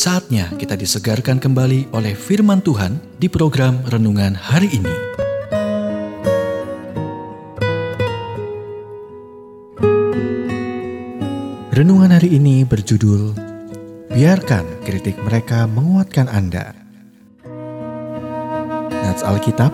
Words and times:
Saatnya 0.00 0.48
kita 0.56 0.80
disegarkan 0.80 1.36
kembali 1.36 1.92
oleh 1.92 2.16
firman 2.16 2.64
Tuhan 2.64 3.20
di 3.20 3.28
program 3.28 3.84
renungan 3.84 4.32
hari 4.32 4.72
ini. 4.72 4.96
Renungan 11.76 12.16
hari 12.16 12.32
ini 12.32 12.64
berjudul 12.64 13.36
Biarkan 14.08 14.64
kritik 14.88 15.20
mereka 15.20 15.68
menguatkan 15.68 16.32
Anda. 16.32 16.72
Nats 19.04 19.20
Alkitab 19.20 19.68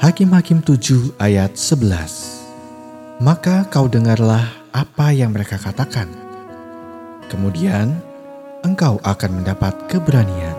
Hakim-Hakim 0.00 0.64
7 0.64 1.12
ayat 1.20 1.60
11 1.60 3.20
Maka 3.20 3.68
kau 3.68 3.84
dengarlah 3.84 4.48
apa 4.72 5.12
yang 5.12 5.36
mereka 5.36 5.60
katakan. 5.60 6.08
Kemudian 7.28 8.07
engkau 8.62 8.98
akan 9.02 9.30
mendapat 9.42 9.74
keberanian. 9.86 10.56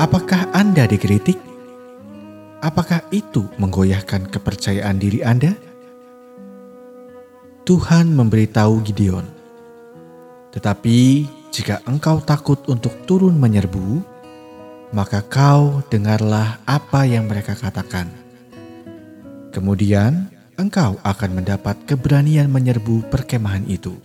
Apakah 0.00 0.48
Anda 0.56 0.88
dikritik? 0.88 1.36
Apakah 2.64 3.04
itu 3.12 3.44
menggoyahkan 3.60 4.32
kepercayaan 4.32 4.96
diri 4.96 5.20
Anda? 5.20 5.52
Tuhan 7.68 8.16
memberitahu 8.16 8.80
Gideon, 8.82 9.28
"Tetapi 10.56 10.98
jika 11.50 11.84
engkau 11.84 12.22
takut 12.24 12.62
untuk 12.70 12.94
turun 13.04 13.36
menyerbu, 13.36 14.00
maka 14.90 15.22
kau 15.22 15.82
dengarlah 15.86 16.58
apa 16.66 17.06
yang 17.06 17.30
mereka 17.30 17.54
katakan. 17.54 18.10
Kemudian 19.50 20.30
engkau 20.60 21.00
akan 21.00 21.40
mendapat 21.40 21.80
keberanian 21.88 22.52
menyerbu 22.52 23.08
perkemahan 23.08 23.64
itu. 23.64 23.96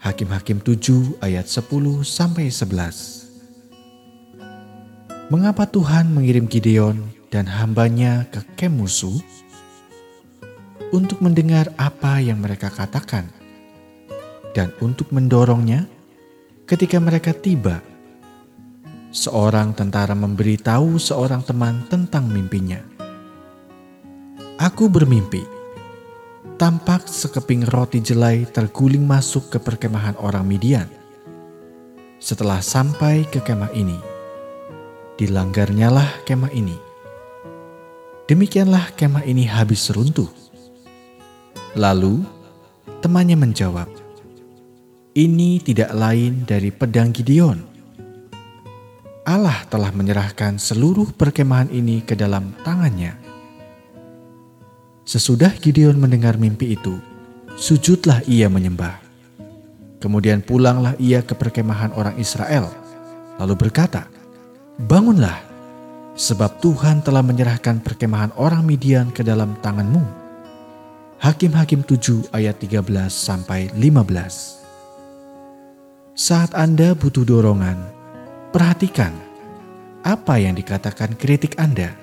Hakim-hakim 0.00 0.64
7 0.64 1.20
ayat 1.20 1.44
10 1.44 2.00
sampai 2.00 2.48
11. 2.48 3.28
Mengapa 5.28 5.68
Tuhan 5.68 6.08
mengirim 6.10 6.48
Gideon 6.48 7.12
dan 7.28 7.44
hambanya 7.46 8.24
ke 8.32 8.40
kem 8.56 8.80
musuh? 8.80 9.20
Untuk 10.90 11.22
mendengar 11.22 11.70
apa 11.78 12.18
yang 12.18 12.42
mereka 12.42 12.66
katakan 12.66 13.30
dan 14.50 14.74
untuk 14.82 15.14
mendorongnya 15.14 15.86
ketika 16.66 16.98
mereka 16.98 17.30
tiba. 17.30 17.78
Seorang 19.14 19.74
tentara 19.78 20.18
memberitahu 20.18 20.98
seorang 20.98 21.46
teman 21.46 21.86
tentang 21.86 22.26
mimpinya. 22.26 22.89
Aku 24.60 24.92
bermimpi. 24.92 25.40
Tampak 26.60 27.08
sekeping 27.08 27.64
roti 27.72 27.96
jelai 28.04 28.44
terguling 28.44 29.08
masuk 29.08 29.48
ke 29.48 29.56
perkemahan 29.56 30.12
orang 30.20 30.44
Midian. 30.44 30.84
Setelah 32.20 32.60
sampai 32.60 33.24
ke 33.24 33.40
kemah 33.40 33.72
ini, 33.72 33.96
dilanggarnyalah 35.16 36.28
kemah 36.28 36.52
ini. 36.52 36.76
Demikianlah 38.28 38.92
kemah 39.00 39.24
ini 39.24 39.48
habis 39.48 39.88
runtuh. 39.96 40.28
Lalu 41.72 42.20
temannya 43.00 43.40
menjawab, 43.40 43.88
"Ini 45.16 45.64
tidak 45.64 45.96
lain 45.96 46.44
dari 46.44 46.68
pedang 46.68 47.16
Gideon." 47.16 47.64
Allah 49.24 49.64
telah 49.72 49.88
menyerahkan 49.88 50.60
seluruh 50.60 51.16
perkemahan 51.16 51.72
ini 51.72 52.04
ke 52.04 52.12
dalam 52.12 52.52
tangannya. 52.60 53.19
Sesudah 55.10 55.50
Gideon 55.58 55.98
mendengar 55.98 56.38
mimpi 56.38 56.78
itu, 56.78 57.02
sujudlah 57.58 58.22
ia 58.30 58.46
menyembah. 58.46 59.02
Kemudian 59.98 60.38
pulanglah 60.38 60.94
ia 61.02 61.18
ke 61.18 61.34
perkemahan 61.34 61.90
orang 61.98 62.14
Israel, 62.14 62.70
lalu 63.34 63.58
berkata, 63.58 64.06
Bangunlah, 64.78 65.34
sebab 66.14 66.62
Tuhan 66.62 67.02
telah 67.02 67.26
menyerahkan 67.26 67.82
perkemahan 67.82 68.30
orang 68.38 68.62
Midian 68.62 69.10
ke 69.10 69.26
dalam 69.26 69.58
tanganmu. 69.58 70.06
Hakim-Hakim 71.18 71.82
7 71.82 72.30
ayat 72.30 72.62
13 72.62 73.10
sampai 73.10 73.66
15. 73.74 74.62
Saat 76.14 76.54
Anda 76.54 76.94
butuh 76.94 77.26
dorongan, 77.26 77.82
perhatikan 78.54 79.10
apa 80.06 80.38
yang 80.38 80.54
dikatakan 80.54 81.18
kritik 81.18 81.58
Anda 81.58 81.98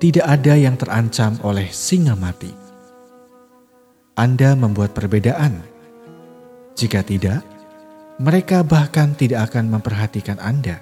tidak 0.00 0.24
ada 0.24 0.56
yang 0.56 0.80
terancam 0.80 1.36
oleh 1.44 1.68
singa 1.68 2.16
mati. 2.16 2.48
Anda 4.16 4.56
membuat 4.56 4.96
perbedaan. 4.96 5.60
Jika 6.72 7.04
tidak, 7.04 7.44
mereka 8.16 8.64
bahkan 8.64 9.12
tidak 9.12 9.52
akan 9.52 9.68
memperhatikan 9.68 10.40
Anda. 10.40 10.80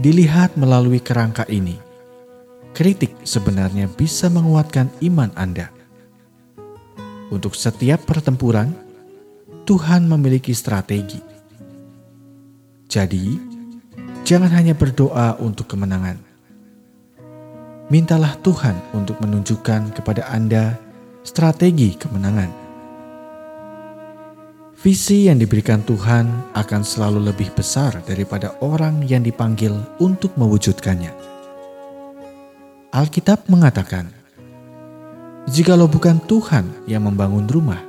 Dilihat 0.00 0.56
melalui 0.56 1.04
kerangka 1.04 1.44
ini, 1.52 1.76
kritik 2.72 3.12
sebenarnya 3.20 3.84
bisa 3.92 4.32
menguatkan 4.32 4.88
iman 5.04 5.28
Anda. 5.36 5.68
Untuk 7.28 7.52
setiap 7.52 8.00
pertempuran, 8.08 8.72
Tuhan 9.68 10.08
memiliki 10.08 10.56
strategi. 10.56 11.20
Jadi, 12.88 13.36
jangan 14.24 14.56
hanya 14.56 14.72
berdoa 14.72 15.36
untuk 15.36 15.68
kemenangan 15.68 16.29
mintalah 17.90 18.38
Tuhan 18.40 18.78
untuk 18.94 19.18
menunjukkan 19.18 19.98
kepada 19.98 20.30
Anda 20.30 20.78
strategi 21.26 21.98
kemenangan. 21.98 22.70
Visi 24.80 25.28
yang 25.28 25.36
diberikan 25.36 25.84
Tuhan 25.84 26.56
akan 26.56 26.80
selalu 26.80 27.28
lebih 27.28 27.52
besar 27.52 28.00
daripada 28.06 28.56
orang 28.64 29.04
yang 29.04 29.20
dipanggil 29.20 29.76
untuk 30.00 30.32
mewujudkannya. 30.40 31.12
Alkitab 32.88 33.44
mengatakan, 33.52 34.08
"Jikalau 35.52 35.84
bukan 35.84 36.16
Tuhan 36.24 36.64
yang 36.88 37.04
membangun 37.04 37.44
rumah, 37.44 37.82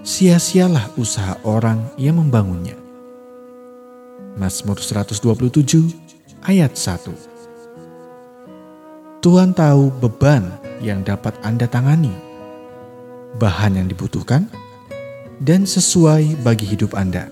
sia-sialah 0.00 0.96
usaha 0.96 1.36
orang 1.44 1.84
yang 2.00 2.16
membangunnya." 2.16 2.78
Mazmur 4.40 4.80
127 4.80 5.92
ayat 6.46 6.72
1 6.72 7.37
Tuhan 9.18 9.50
tahu 9.50 9.90
beban 9.98 10.46
yang 10.78 11.02
dapat 11.02 11.34
Anda 11.42 11.66
tangani, 11.66 12.14
bahan 13.42 13.74
yang 13.74 13.90
dibutuhkan, 13.90 14.46
dan 15.42 15.66
sesuai 15.66 16.38
bagi 16.46 16.62
hidup 16.62 16.94
Anda. 16.94 17.26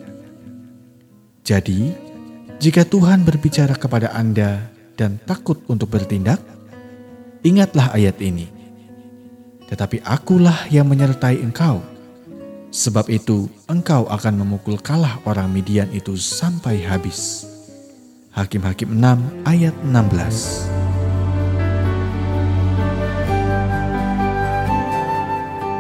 Jadi, 1.47 1.95
jika 2.59 2.83
Tuhan 2.83 3.23
berbicara 3.23 3.79
kepada 3.79 4.11
Anda 4.11 4.67
dan 4.99 5.23
takut 5.31 5.63
untuk 5.71 5.95
bertindak, 5.95 6.43
ingatlah 7.47 7.95
ayat 7.95 8.19
ini. 8.19 8.51
Tetapi 9.71 10.03
akulah 10.03 10.67
yang 10.75 10.91
menyertai 10.91 11.39
engkau, 11.39 11.87
sebab 12.75 13.07
itu 13.15 13.47
engkau 13.71 14.11
akan 14.11 14.43
memukul 14.43 14.83
kalah 14.83 15.23
orang 15.23 15.55
Midian 15.55 15.95
itu 15.95 16.19
sampai 16.19 16.83
habis. 16.83 17.47
Hakim-Hakim 18.35 18.91
6 18.91 19.47
ayat 19.47 19.75
16 19.87 20.76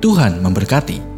Tuhan 0.00 0.40
memberkati. 0.40 1.09